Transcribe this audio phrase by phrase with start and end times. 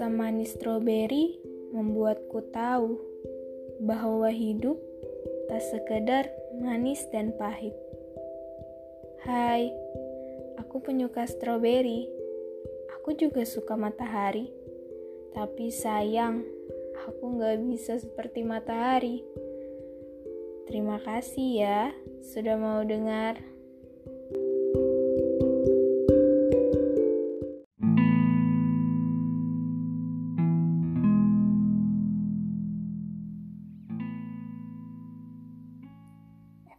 [0.00, 1.36] Rasa manis stroberi
[1.76, 2.96] membuatku tahu
[3.84, 4.80] bahwa hidup
[5.44, 6.24] tak sekedar
[6.56, 7.76] manis dan pahit.
[9.20, 9.68] Hai,
[10.56, 12.08] aku penyuka stroberi.
[12.96, 14.48] Aku juga suka matahari.
[15.36, 16.48] Tapi sayang,
[17.04, 19.20] aku gak bisa seperti matahari.
[20.64, 21.92] Terima kasih ya
[22.24, 23.36] sudah mau dengar.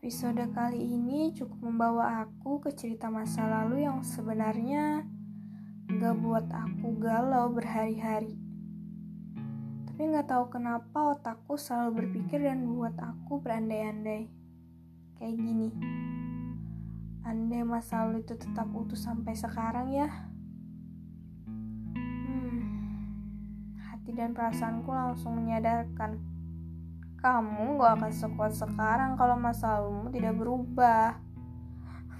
[0.00, 5.04] Episode kali ini cukup membawa aku ke cerita masa lalu yang sebenarnya
[5.92, 8.32] gak buat aku galau berhari-hari.
[9.84, 14.24] Tapi gak tahu kenapa otakku selalu berpikir dan buat aku berandai-andai.
[15.20, 15.68] Kayak gini.
[17.28, 20.08] Andai masa lalu itu tetap utuh sampai sekarang ya.
[22.24, 22.64] Hmm,
[23.84, 26.29] hati dan perasaanku langsung menyadarkan
[27.20, 31.20] kamu gak akan sekuat sekarang kalau masa lalumu tidak berubah.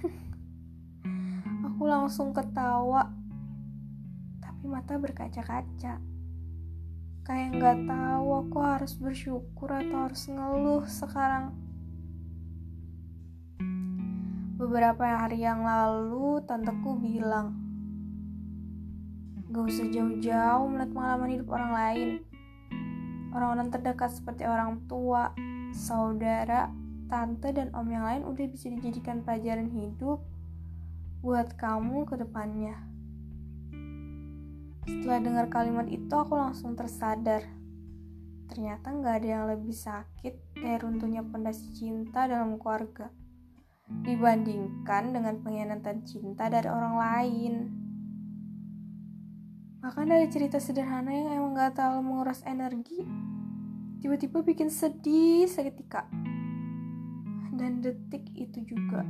[1.65, 3.09] Aku langsung ketawa,
[4.37, 5.97] tapi mata berkaca-kaca.
[7.21, 11.53] Kayak gak tahu aku harus bersyukur atau harus ngeluh sekarang.
[14.57, 17.57] Beberapa hari yang lalu, tanteku bilang,
[19.49, 22.09] Gak usah jauh-jauh melihat pengalaman hidup orang lain
[23.31, 25.31] Orang-orang terdekat seperti orang tua,
[25.71, 26.67] saudara,
[27.07, 30.19] tante, dan om yang lain udah bisa dijadikan pelajaran hidup
[31.23, 32.75] buat kamu ke depannya.
[34.83, 37.45] Setelah dengar kalimat itu, aku langsung tersadar.
[38.51, 43.07] Ternyata nggak ada yang lebih sakit dari runtuhnya pondasi cinta dalam keluarga
[44.01, 47.53] dibandingkan dengan pengkhianatan cinta dari orang lain.
[49.81, 53.01] Bahkan dari cerita sederhana yang emang gak terlalu menguras energi,
[53.97, 56.05] tiba-tiba bikin sedih seketika.
[57.49, 59.01] Dan detik itu juga.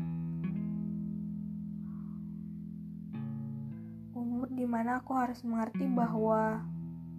[4.16, 6.64] Umur di mana aku harus mengerti bahwa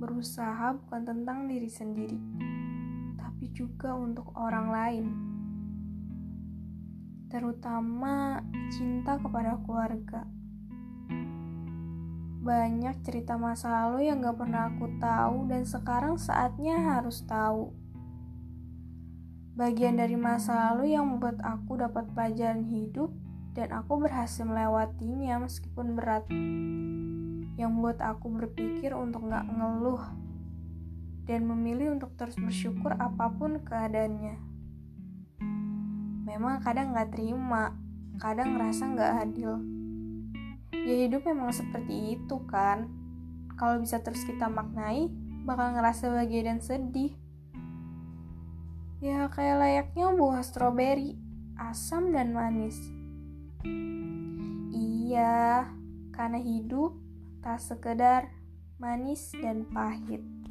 [0.01, 2.17] berusaha bukan tentang diri sendiri,
[3.21, 5.07] tapi juga untuk orang lain.
[7.29, 8.41] Terutama
[8.73, 10.25] cinta kepada keluarga
[12.43, 17.71] banyak cerita masa lalu yang gak pernah aku tahu dan sekarang saatnya harus tahu.
[19.55, 23.15] Bagian dari masa lalu yang membuat aku dapat pelajaran hidup
[23.55, 26.27] dan aku berhasil melewatinya meskipun berat.
[27.55, 30.03] Yang membuat aku berpikir untuk gak ngeluh
[31.31, 34.35] dan memilih untuk terus bersyukur apa pun keadaannya.
[36.27, 37.71] Memang kadang gak terima,
[38.19, 39.72] kadang ngerasa gak adil
[40.73, 42.89] ya hidup memang seperti itu kan.
[43.61, 45.13] Kalau bisa terus kita maknai
[45.45, 47.13] bakal ngerasa bahagia dan sedih.
[49.03, 51.19] Ya kayak layaknya buah stroberi
[51.61, 52.79] asam dan manis.
[54.73, 55.69] Iya
[56.13, 56.97] karena hidup
[57.43, 58.31] tak sekedar
[58.79, 60.42] manis dan pahit